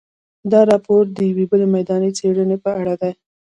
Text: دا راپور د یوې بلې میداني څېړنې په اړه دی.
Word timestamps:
دا 0.51 0.61
راپور 0.71 1.03
د 1.15 1.17
یوې 1.29 1.45
بلې 1.51 1.67
میداني 1.75 2.09
څېړنې 2.17 2.57
په 2.63 2.69
اړه 2.79 2.93
دی. 3.01 3.11